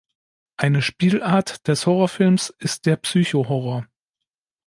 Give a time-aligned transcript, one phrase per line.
[0.57, 3.85] Eine Spielart des Horrorfilms ist der "Psycho-Horror".